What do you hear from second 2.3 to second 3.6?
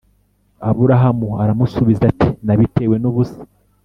nabitewe n’ubusaza